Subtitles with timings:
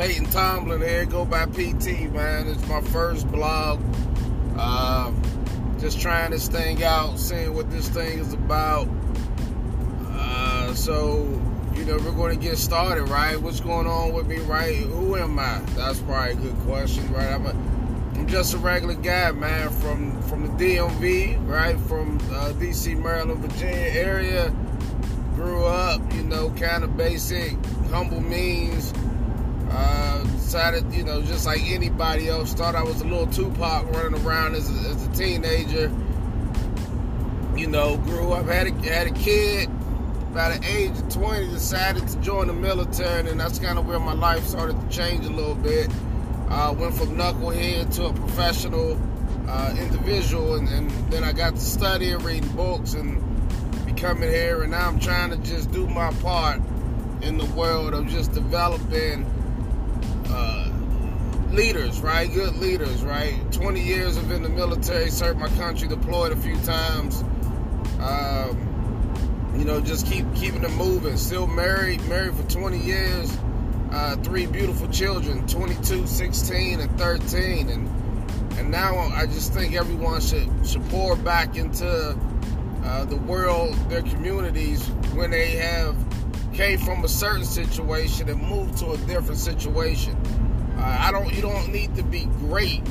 [0.00, 1.04] Peyton Tomlin here.
[1.04, 2.48] Go by PT, man.
[2.48, 3.82] It's my first blog.
[4.56, 5.12] Uh,
[5.78, 8.88] just trying this thing out, seeing what this thing is about.
[10.06, 11.18] Uh, so,
[11.74, 13.38] you know, we're going to get started, right?
[13.38, 14.74] What's going on with me, right?
[14.74, 15.58] Who am I?
[15.76, 17.32] That's probably a good question, right?
[17.34, 21.78] I'm, a, I'm just a regular guy, man, from from the DMV, right?
[21.78, 24.50] From uh, DC, Maryland, Virginia area.
[25.34, 27.54] Grew up, you know, kind of basic,
[27.90, 28.94] humble means.
[29.70, 34.20] Uh, decided, you know, just like anybody else, thought I was a little Tupac running
[34.26, 35.92] around as a, as a teenager.
[37.56, 39.68] You know, grew up, had a, had a kid.
[40.34, 44.00] By the age of 20, decided to join the military, and that's kind of where
[44.00, 45.88] my life started to change a little bit.
[46.48, 49.00] Uh, went from knucklehead to a professional
[49.48, 53.22] uh, individual, and, and then I got to studying, reading books, and
[53.86, 56.60] becoming here, and now I'm trying to just do my part
[57.22, 59.26] in the world of just developing
[60.30, 60.70] uh,
[61.50, 62.32] leaders, right?
[62.32, 63.34] Good leaders, right?
[63.52, 67.22] 20 years of in the military, served my country, deployed a few times.
[68.00, 68.70] Um,
[69.56, 71.16] you know, just keep keeping it moving.
[71.16, 73.36] Still married, married for 20 years.
[73.90, 77.68] Uh, three beautiful children, 22, 16, and 13.
[77.68, 77.88] And
[78.58, 82.16] and now I just think everyone should should pour back into
[82.84, 85.96] uh, the world, their communities, when they have
[86.60, 90.14] came from a certain situation and moved to a different situation.
[90.76, 91.32] Uh, I don't.
[91.32, 92.82] You don't need to be great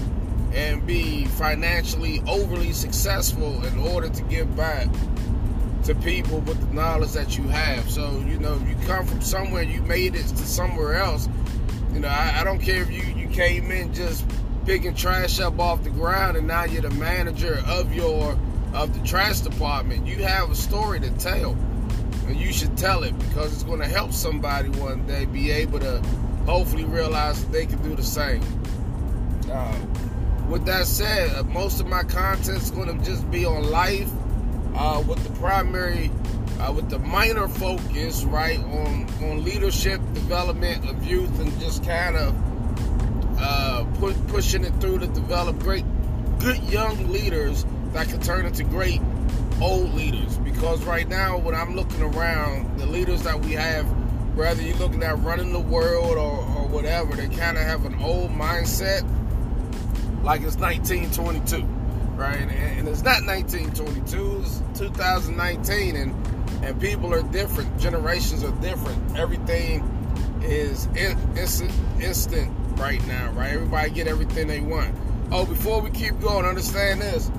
[0.53, 4.87] and be financially overly successful in order to give back
[5.83, 7.87] to people with the knowledge that you have.
[7.91, 11.29] So you know, you come from somewhere, you made it to somewhere else.
[11.93, 14.25] You know, I, I don't care if you you came in just
[14.65, 18.35] picking trash up off the ground and now you're the manager of your
[18.73, 20.07] of the trash department.
[20.07, 21.55] You have a story to tell
[22.29, 25.79] and you should tell it because it's going to help somebody one day be able
[25.79, 25.99] to
[26.45, 28.41] hopefully realize that they can do the same.
[29.51, 29.79] Uh,
[30.47, 34.09] with that said, uh, most of my content is going to just be on life,
[34.75, 36.11] uh, with the primary,
[36.59, 42.15] uh, with the minor focus, right, on on leadership development of youth and just kind
[42.15, 42.35] of
[43.39, 45.85] uh, pu- pushing it through to develop great,
[46.39, 49.01] good young leaders that can turn into great
[49.61, 53.85] old leaders because right now when I'm looking around, the leaders that we have,
[54.35, 58.01] whether you're looking at running the world or, or whatever, they kind of have an
[58.01, 59.01] old mindset
[60.23, 61.63] like it's 1922,
[62.15, 62.37] right?
[62.37, 66.15] And, and it's not 1922, it's 2019 and
[66.61, 69.17] and people are different, generations are different.
[69.17, 69.81] Everything
[70.43, 71.71] is in, instant,
[72.01, 73.51] instant right now, right?
[73.51, 74.93] Everybody get everything they want.
[75.31, 77.31] Oh, before we keep going, understand this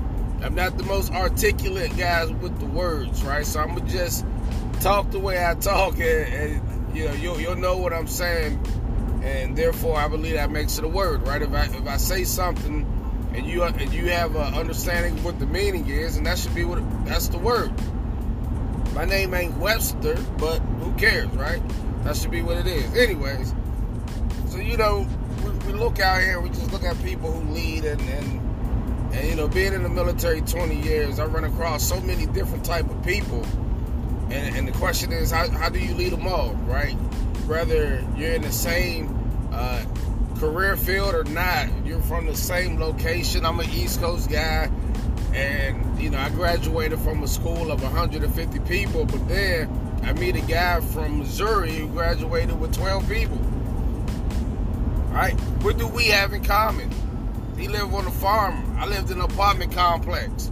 [0.43, 3.45] I'm not the most articulate guys with the words, right?
[3.45, 4.25] So I'm gonna just
[4.81, 8.59] talk the way I talk, and, and you know you'll, you'll know what I'm saying,
[9.23, 11.43] and therefore I believe that makes it a word, right?
[11.43, 12.87] If I if I say something
[13.35, 16.55] and you and you have an understanding of what the meaning is, and that should
[16.55, 17.73] be what that's the word.
[18.95, 21.63] My name ain't Webster, but who cares, right?
[22.05, 22.97] That should be what it is.
[22.97, 23.55] Anyways,
[24.49, 25.07] so you know
[25.45, 28.40] we, we look out here, we just look at people who lead and, and
[29.13, 32.65] and you know, being in the military 20 years, I run across so many different
[32.65, 33.45] type of people.
[34.31, 36.95] And, and the question is, how, how do you lead them all, right?
[37.47, 39.17] Whether you're in the same
[39.53, 39.85] uh,
[40.39, 43.45] career field or not, you're from the same location.
[43.45, 44.71] I'm an East Coast guy,
[45.35, 49.69] and you know, I graduated from a school of 150 people, but then
[50.05, 53.39] I meet a guy from Missouri who graduated with 12 people.
[55.09, 55.35] All right?
[55.63, 56.91] What do we have in common?
[57.61, 58.75] He lived on a farm.
[58.79, 60.51] I lived in an apartment complex,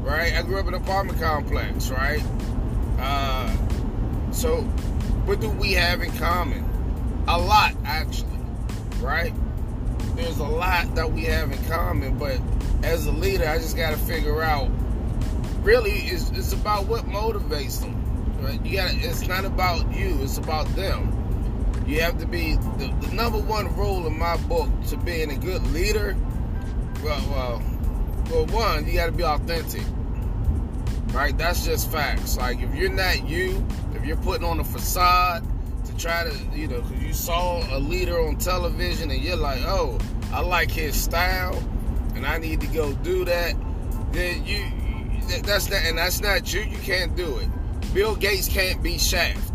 [0.00, 0.32] right?
[0.32, 2.22] I grew up in an apartment complex, right?
[2.98, 3.54] Uh,
[4.32, 4.62] so,
[5.26, 6.64] what do we have in common?
[7.28, 8.38] A lot, actually,
[9.00, 9.34] right?
[10.14, 12.40] There's a lot that we have in common, but
[12.82, 14.70] as a leader, I just got to figure out.
[15.60, 18.02] Really, it's, it's about what motivates them.
[18.40, 18.64] Right?
[18.64, 18.94] You got.
[18.94, 20.22] It's not about you.
[20.22, 21.12] It's about them.
[21.86, 25.36] You have to be the, the number one rule in my book to being a
[25.36, 26.16] good leader
[27.02, 27.62] well, well,
[28.30, 29.82] well, one, you got to be authentic,
[31.12, 31.36] right?
[31.36, 32.36] That's just facts.
[32.36, 33.64] Like, if you're not you,
[33.94, 35.44] if you're putting on a facade
[35.84, 39.62] to try to, you know, because you saw a leader on television and you're like,
[39.62, 39.98] oh,
[40.32, 41.56] I like his style,
[42.14, 43.54] and I need to go do that,
[44.12, 44.64] then you,
[45.42, 46.60] that's not, and that's not you.
[46.62, 47.48] You can't do it.
[47.94, 49.54] Bill Gates can't be Shaft,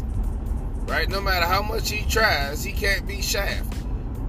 [0.88, 1.10] right?
[1.10, 3.76] No matter how much he tries, he can't be Shaft,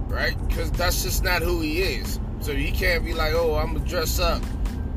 [0.07, 0.35] right?
[0.47, 2.19] Because that's just not who he is.
[2.43, 4.43] So you can't be like, oh, I'm gonna dress up,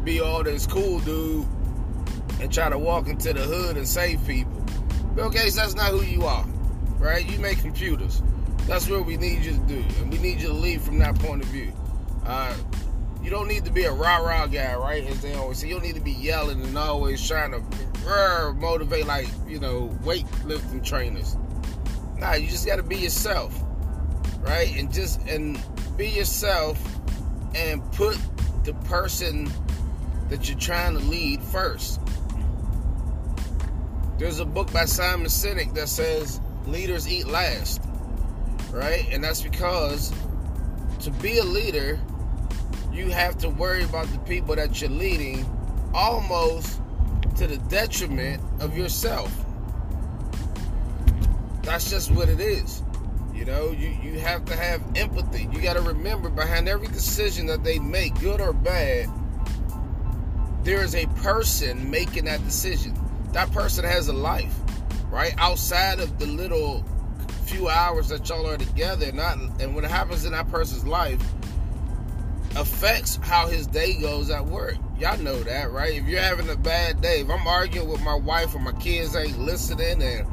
[0.02, 1.46] be all this cool dude,
[2.40, 4.64] and try to walk into the hood and save people.
[5.14, 6.44] Bill Gates, that's not who you are,
[6.98, 7.25] right?
[7.25, 8.20] You make computers.
[8.66, 11.16] That's what we need you to do, and we need you to lead from that
[11.20, 11.72] point of view.
[12.25, 12.52] Uh,
[13.22, 15.04] you don't need to be a rah rah guy, right?
[15.04, 19.06] As they always say, you don't need to be yelling and always trying to motivate
[19.06, 21.37] like you know weightlifting trainers.
[22.19, 23.56] Nah, you just got to be yourself,
[24.40, 24.76] right?
[24.76, 25.62] And just and
[25.96, 26.95] be yourself
[27.56, 28.18] and put
[28.64, 29.50] the person
[30.28, 32.00] that you're trying to lead first.
[34.18, 37.82] There's a book by Simon Sinek that says leaders eat last,
[38.70, 39.06] right?
[39.10, 40.12] And that's because
[41.00, 42.00] to be a leader,
[42.92, 45.46] you have to worry about the people that you're leading
[45.94, 46.80] almost
[47.36, 49.30] to the detriment of yourself.
[51.62, 52.82] That's just what it is.
[53.36, 55.46] You know, you, you have to have empathy.
[55.52, 59.10] You got to remember behind every decision that they make, good or bad,
[60.62, 62.98] there is a person making that decision.
[63.32, 64.56] That person has a life,
[65.10, 65.34] right?
[65.36, 66.82] Outside of the little
[67.44, 71.20] few hours that y'all are together, not and what happens in that person's life
[72.56, 74.76] affects how his day goes at work.
[74.98, 75.94] Y'all know that, right?
[75.94, 79.14] If you're having a bad day, if I'm arguing with my wife or my kids
[79.14, 80.26] ain't listening and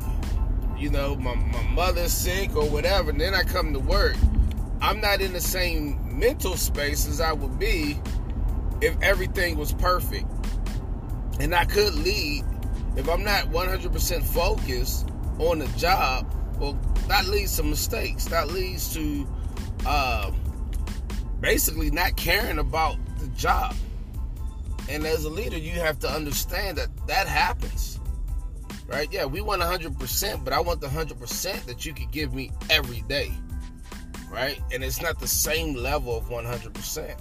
[0.84, 4.18] you know, my, my mother's sick or whatever, and then I come to work,
[4.82, 7.98] I'm not in the same mental space as I would be
[8.82, 10.26] if everything was perfect.
[11.40, 12.44] And I could lead
[12.98, 15.10] if I'm not 100% focused
[15.40, 16.30] on the job.
[16.60, 16.78] Well,
[17.08, 18.26] that leads to mistakes.
[18.26, 19.26] That leads to
[19.86, 20.32] uh,
[21.40, 23.74] basically not caring about the job.
[24.90, 28.02] And as a leader, you have to understand that that happens
[28.88, 29.12] right?
[29.12, 33.02] Yeah, we want 100%, but I want the 100% that you could give me every
[33.02, 33.32] day,
[34.30, 34.60] right?
[34.72, 37.20] And it's not the same level of 100%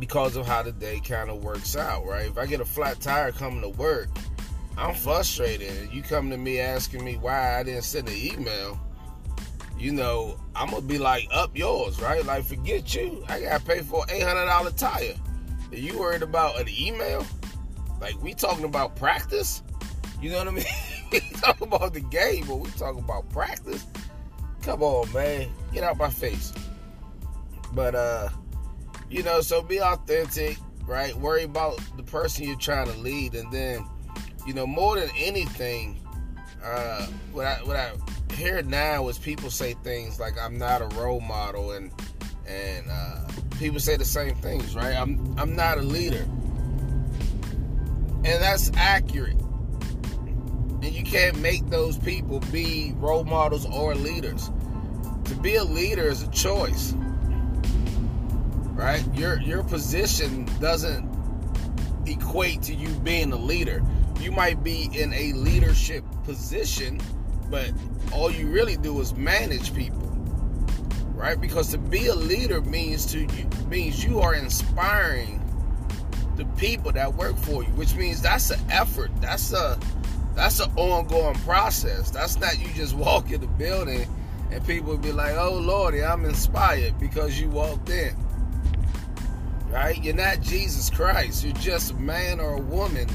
[0.00, 2.26] because of how the day kind of works out, right?
[2.26, 4.08] If I get a flat tire coming to work,
[4.76, 5.92] I'm frustrated.
[5.92, 8.80] You come to me asking me why I didn't send an email,
[9.78, 12.24] you know, I'm gonna be like, up yours, right?
[12.24, 13.24] Like, forget you.
[13.28, 15.14] I gotta pay for an $800 tire.
[15.72, 17.26] Are you worried about an email?
[18.00, 19.62] Like, we talking about practice?
[20.24, 20.64] You know what I mean?
[21.12, 23.84] we talk about the game, but we talk about practice.
[24.62, 25.50] Come on, man.
[25.70, 26.50] Get out my face.
[27.74, 28.30] But uh,
[29.10, 30.56] you know, so be authentic,
[30.86, 31.14] right?
[31.14, 33.86] Worry about the person you're trying to lead, and then,
[34.46, 36.00] you know, more than anything,
[36.64, 37.92] uh, what I what I
[38.32, 41.92] hear now is people say things like I'm not a role model, and
[42.46, 43.26] and uh,
[43.58, 44.96] people say the same things, right?
[44.96, 46.26] I'm I'm not a leader,
[48.24, 49.36] and that's accurate
[50.84, 54.50] and you can't make those people be role models or leaders.
[55.24, 56.92] To be a leader is a choice.
[58.74, 59.02] Right?
[59.14, 61.08] Your your position doesn't
[62.06, 63.82] equate to you being a leader.
[64.20, 67.00] You might be in a leadership position,
[67.50, 67.72] but
[68.12, 70.02] all you really do is manage people.
[71.14, 71.40] Right?
[71.40, 75.40] Because to be a leader means to you means you are inspiring
[76.36, 79.10] the people that work for you, which means that's an effort.
[79.20, 79.78] That's a
[80.34, 82.10] that's an ongoing process.
[82.10, 84.08] That's not you just walk in the building
[84.50, 88.14] and people be like, oh Lordy, I'm inspired because you walked in.
[89.68, 90.02] Right?
[90.02, 91.44] You're not Jesus Christ.
[91.44, 93.08] You're just a man or a woman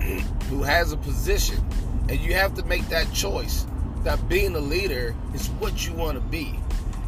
[0.48, 1.62] who has a position.
[2.08, 3.66] And you have to make that choice
[4.04, 6.58] that being a leader is what you want to be.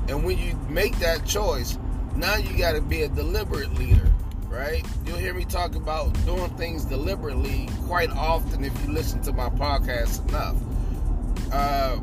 [0.09, 1.79] And when you make that choice,
[2.17, 4.13] now you got to be a deliberate leader
[4.49, 4.85] right?
[5.07, 9.49] You'll hear me talk about doing things deliberately quite often if you listen to my
[9.51, 10.57] podcast enough.
[11.53, 11.97] Uh,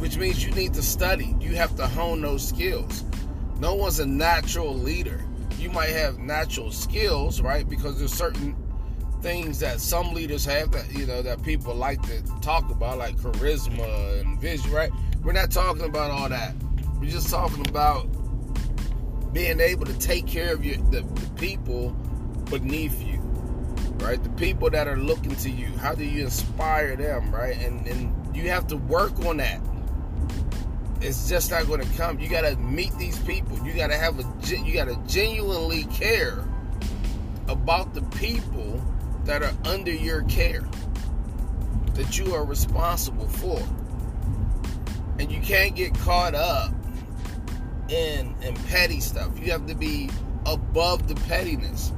[0.00, 1.34] which means you need to study.
[1.40, 3.04] You have to hone those skills.
[3.58, 5.22] No one's a natural leader.
[5.58, 7.68] You might have natural skills, right?
[7.68, 8.56] Because there's certain
[9.20, 13.16] things that some leaders have that you know that people like to talk about, like
[13.16, 14.90] charisma and vision, right?
[15.22, 16.54] We're not talking about all that.
[16.98, 18.08] We're just talking about
[19.32, 21.90] being able to take care of your the, the people
[22.50, 23.20] beneath you
[24.00, 24.22] right?
[24.22, 25.66] The people that are looking to you.
[25.78, 27.56] How do you inspire them right?
[27.56, 29.60] And and you have to work on that.
[31.00, 32.20] It's just not going to come.
[32.20, 33.58] You got to meet these people.
[33.64, 36.44] You got to have a you got to genuinely care
[37.48, 38.82] about the people
[39.24, 40.66] that are under your care
[41.94, 43.62] that you are responsible for.
[45.18, 46.72] And you can't get caught up
[47.90, 49.38] in petty stuff.
[49.40, 50.10] You have to be
[50.46, 51.92] above the pettiness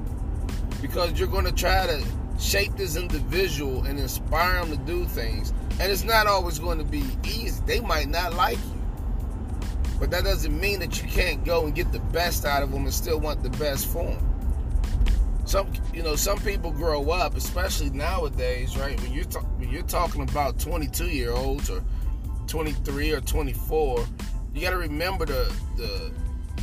[0.80, 2.04] because you're going to try to
[2.38, 5.52] shape this individual and inspire them to do things.
[5.80, 7.62] And it's not always going to be easy.
[7.66, 8.82] They might not like you.
[10.00, 12.82] But that doesn't mean that you can't go and get the best out of them
[12.82, 14.28] and still want the best for them.
[15.44, 19.00] Some, you know, some people grow up, especially nowadays, right?
[19.00, 21.84] When you're ta- when you're talking about 22 year olds or
[22.46, 24.04] 23 or 24,
[24.54, 26.12] you got to remember the the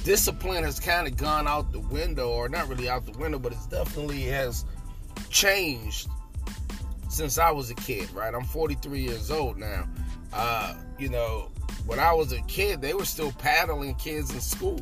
[0.03, 3.51] discipline has kind of gone out the window, or not really out the window, but
[3.51, 4.65] it's definitely has
[5.29, 6.08] changed
[7.10, 8.10] since I was a kid.
[8.12, 9.88] Right, I'm 43 years old now.
[10.31, 11.50] Uh, you know,
[11.86, 14.81] when I was a kid, they were still paddling kids in school.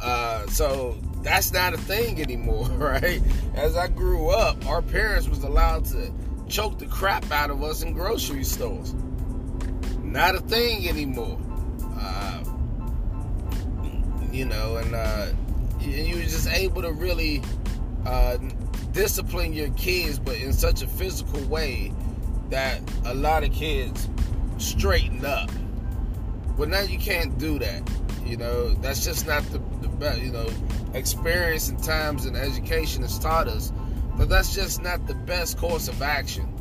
[0.00, 3.22] Uh, so that's not a thing anymore, right?
[3.54, 6.12] As I grew up, our parents was allowed to
[6.48, 8.94] choke the crap out of us in grocery stores.
[10.16, 11.38] Not a thing anymore.
[12.00, 12.42] Uh,
[14.32, 15.26] you know, and uh,
[15.78, 17.42] you were just able to really
[18.06, 18.38] uh,
[18.92, 21.92] discipline your kids, but in such a physical way
[22.48, 24.08] that a lot of kids
[24.56, 25.50] straightened up.
[26.56, 27.82] But now you can't do that.
[28.24, 30.22] You know, that's just not the, the best.
[30.22, 30.48] You know,
[30.94, 33.70] experience and times and education has taught us
[34.16, 36.55] that that's just not the best course of action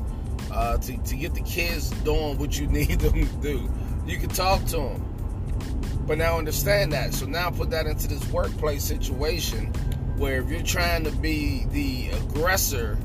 [0.56, 3.70] uh, to, to get the kids doing what you need them to do.
[4.08, 7.14] You can talk to them, but now understand that.
[7.14, 9.74] So now put that into this workplace situation
[10.18, 12.98] where if you're trying to be the aggressor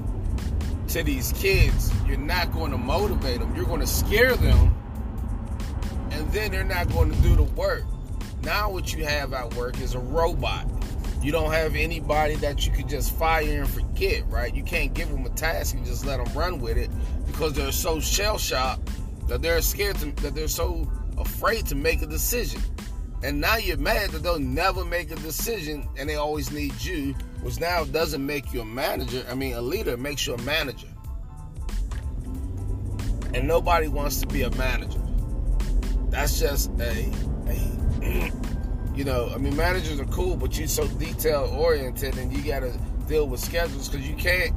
[0.89, 3.55] to these kids, you're not going to motivate them.
[3.57, 4.75] You're going to scare them,
[6.11, 7.85] and then they're not going to do the work.
[8.43, 10.67] Now, what you have at work is a robot.
[11.23, 14.55] You don't have anybody that you can just fire and forget, right?
[14.55, 16.91] You can't give them a task and just let them run with it
[17.27, 18.89] because they're so shell shocked
[19.29, 22.63] that they're scared to, that they're so afraid to make a decision.
[23.23, 27.13] And now you're mad that they'll never make a decision and they always need you,
[27.43, 29.23] which now doesn't make you a manager.
[29.31, 30.89] I mean, a leader makes you a manager.
[33.35, 35.01] And nobody wants to be a manager.
[36.09, 37.13] That's just a,
[37.47, 38.33] a
[38.95, 42.61] you know, I mean, managers are cool, but you're so detail oriented and you got
[42.61, 42.73] to
[43.07, 44.55] deal with schedules because you can't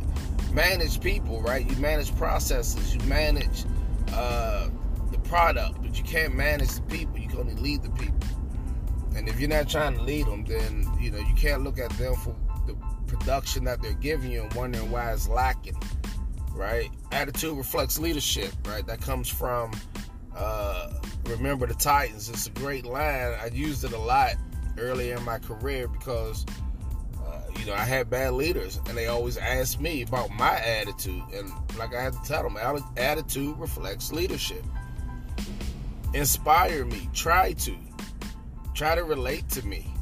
[0.53, 1.69] manage people, right?
[1.69, 3.65] You manage processes, you manage
[4.13, 4.69] uh,
[5.11, 7.17] the product, but you can't manage the people.
[7.17, 8.19] You can only lead the people.
[9.15, 11.91] And if you're not trying to lead them, then you know you can't look at
[11.91, 12.35] them for
[12.65, 12.75] the
[13.07, 15.77] production that they're giving you and wondering why it's lacking,
[16.53, 16.89] right?
[17.11, 18.85] Attitude reflects leadership, right?
[18.87, 19.71] That comes from
[20.35, 20.93] uh,
[21.25, 22.29] remember the Titans.
[22.29, 23.35] It's a great line.
[23.41, 24.35] I used it a lot
[24.77, 26.45] earlier in my career because
[27.25, 31.23] uh, you know I had bad leaders, and they always asked me about my attitude,
[31.33, 32.57] and like I had to tell them,
[32.97, 34.63] attitude reflects leadership.
[36.13, 37.09] Inspire me.
[37.13, 37.75] Try to
[38.73, 39.93] try to relate to me.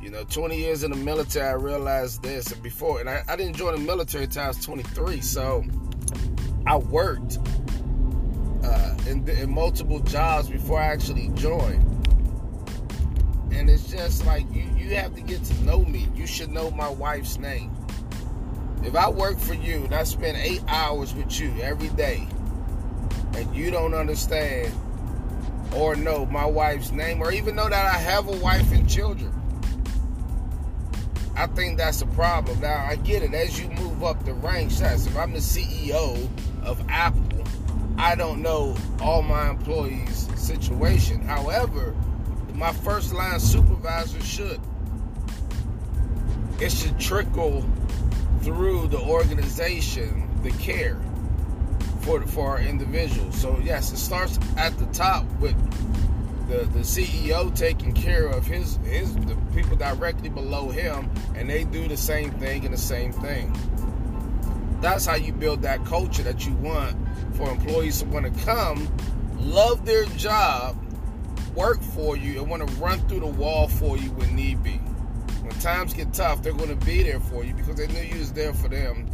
[0.00, 2.52] You know, 20 years in the military, I realized this.
[2.52, 5.20] And before, and I, I didn't join the military until I was 23.
[5.20, 5.64] So
[6.66, 7.38] I worked
[9.06, 11.84] in, in multiple jobs before I actually joined.
[13.52, 16.08] And it's just like you, you have to get to know me.
[16.14, 17.74] You should know my wife's name.
[18.82, 22.28] If I work for you and I spend eight hours with you every day,
[23.34, 24.72] and you don't understand
[25.74, 29.32] or know my wife's name or even know that I have a wife and children.
[31.36, 32.60] I think that's a problem.
[32.60, 33.34] Now I get it.
[33.34, 36.28] As you move up the ranks, if I'm the CEO
[36.62, 37.25] of Apple,
[37.98, 41.22] I don't know all my employees' situation.
[41.22, 41.94] However,
[42.54, 44.60] my first line supervisor should.
[46.60, 47.68] It should trickle
[48.42, 51.00] through the organization, the care
[52.02, 53.34] for for our individuals.
[53.34, 55.56] So yes, it starts at the top with
[56.48, 61.64] the, the CEO taking care of his his the people directly below him, and they
[61.64, 63.54] do the same thing and the same thing.
[64.80, 66.96] That's how you build that culture that you want
[67.34, 68.88] for employees to want to come,
[69.38, 70.76] love their job,
[71.54, 74.78] work for you, and want to run through the wall for you when need be.
[75.42, 78.18] When times get tough, they're going to be there for you because they knew you
[78.18, 79.10] was there for them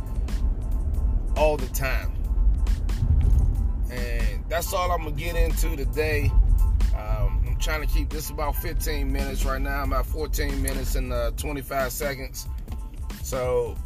[1.36, 2.12] all the time.
[3.90, 6.30] And that's all I'm gonna get into today.
[6.96, 9.82] Um, I'm trying to keep this about 15 minutes right now.
[9.82, 12.48] I'm at 14 minutes and uh, 25 seconds.
[13.22, 13.76] So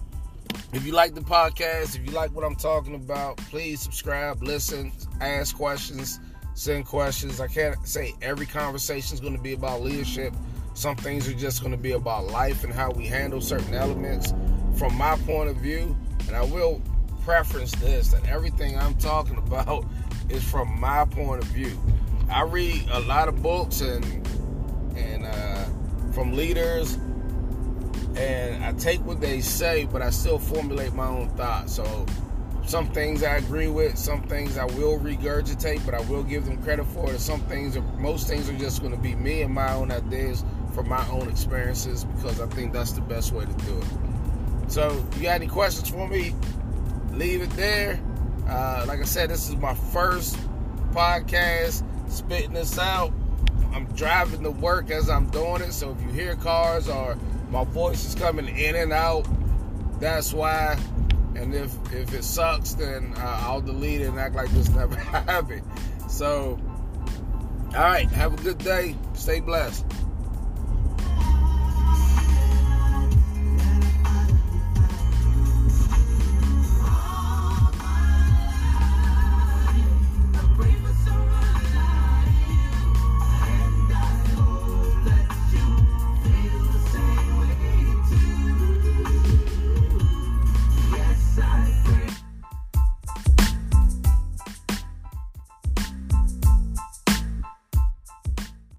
[0.73, 4.93] if you like the podcast, if you like what I'm talking about, please subscribe, listen,
[5.21, 6.21] ask questions,
[6.55, 7.41] send questions.
[7.41, 10.35] I can't say every conversation is going to be about leadership.
[10.75, 14.35] Some things are just going to be about life and how we handle certain elements
[14.76, 15.97] from my point of view.
[16.26, 16.83] And I will
[17.25, 19.85] preference this that everything I'm talking about
[20.29, 21.79] is from my point of view.
[22.31, 24.05] I read a lot of books and
[24.97, 25.65] and uh,
[26.12, 26.99] from leaders,
[28.17, 31.75] and I take what they say, but I still formulate my own thoughts.
[31.75, 32.07] So
[32.65, 36.63] some things I agree with, some things I will regurgitate, but I will give them
[36.63, 37.21] credit for it.
[37.21, 40.45] Some things, are, most things are just going to be me and my own ideas
[40.75, 43.87] from my own experiences because I think that's the best way to do it.
[44.69, 46.35] So, you got any questions for me?
[47.17, 48.01] leave it there.
[48.49, 50.37] Uh, like I said, this is my first
[50.93, 53.13] podcast, spitting this out.
[53.73, 57.19] I'm driving to work as I'm doing it, so if you hear cars or
[57.50, 59.26] my voice is coming in and out,
[60.00, 60.79] that's why.
[61.35, 64.97] And if if it sucks, then uh, I'll delete it and act like this never
[64.97, 65.62] happened.
[66.09, 66.59] So,
[67.75, 68.97] all right, have a good day.
[69.15, 69.85] Stay blessed.